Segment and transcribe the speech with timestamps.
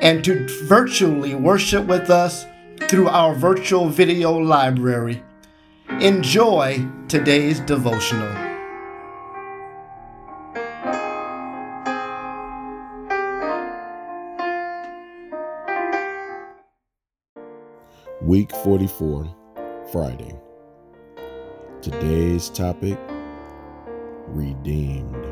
[0.00, 2.46] and to virtually worship with us
[2.88, 5.22] through our virtual video library.
[6.00, 8.28] Enjoy today's devotional.
[18.22, 19.34] Week 44,
[19.92, 20.34] Friday.
[21.82, 22.98] Today's topic
[24.28, 25.26] Redeemed.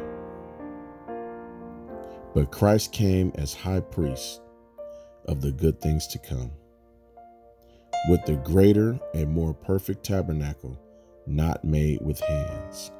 [2.34, 4.40] But Christ came as high priest
[5.28, 6.50] of the good things to come,
[8.08, 10.78] with the greater and more perfect tabernacle
[11.26, 12.90] not made with hands.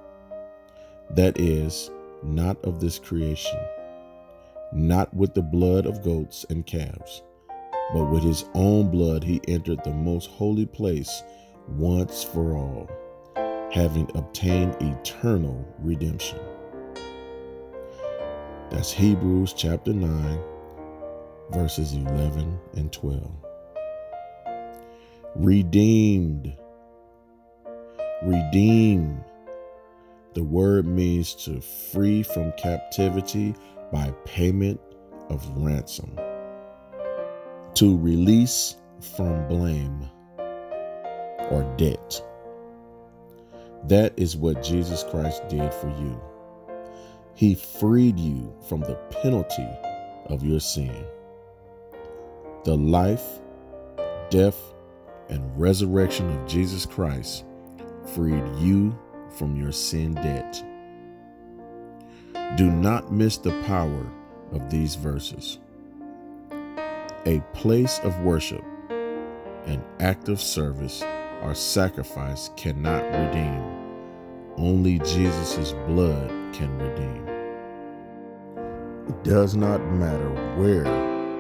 [1.11, 1.91] That is,
[2.23, 3.59] not of this creation,
[4.73, 7.23] not with the blood of goats and calves,
[7.95, 11.23] but with his own blood he entered the most holy place
[11.69, 12.91] once for all,
[13.73, 16.39] having obtained eternal redemption.
[18.70, 20.39] That's Hebrews chapter 9,
[21.51, 23.31] verses 11 and 12.
[25.37, 26.55] Redeemed.
[28.23, 29.25] Redeem.
[30.35, 33.55] The word means to free from captivity
[33.93, 34.81] by payment
[35.31, 36.19] of ransom.
[37.75, 38.77] To release
[39.17, 40.09] from blame
[41.51, 42.23] or debt.
[43.85, 46.21] That is what Jesus Christ did for you.
[47.35, 49.69] He freed you from the penalty
[50.27, 51.07] of your sin
[52.69, 53.24] the life,
[54.28, 54.74] death,
[55.30, 57.46] and resurrection of Jesus Christ
[58.12, 58.95] freed you
[59.30, 60.62] from your sin debt.
[62.58, 64.07] Do not miss the power
[64.52, 65.61] of these verses.
[67.24, 68.62] A place of worship,
[69.64, 71.02] an act of service,
[71.40, 73.64] or sacrifice cannot redeem.
[74.58, 77.27] Only Jesus' blood can redeem.
[79.08, 80.28] It does not matter
[80.61, 80.84] where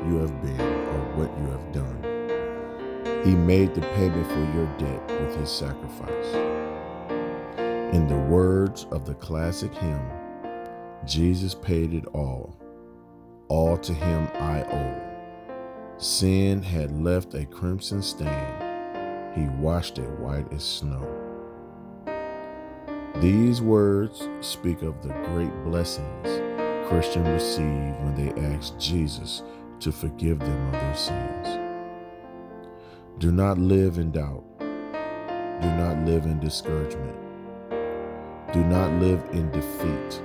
[0.06, 3.24] you have been or what you have done.
[3.24, 6.34] He made the payment for your debt with his sacrifice.
[7.94, 10.10] In the words of the classic hymn,
[11.04, 12.56] Jesus paid it all.
[13.48, 15.96] All to him I owe.
[15.98, 19.32] Sin had left a crimson stain.
[19.34, 21.06] He washed it white as snow.
[23.20, 26.48] These words speak of the great blessings
[26.88, 29.42] Christians receive when they ask Jesus
[29.80, 31.58] to forgive them of their sins.
[33.18, 34.44] Do not live in doubt.
[34.58, 37.16] Do not live in discouragement.
[38.52, 40.22] Do not live in defeat.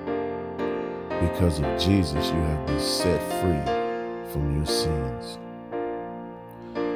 [1.21, 5.39] Because of Jesus, you have been set free from your sins.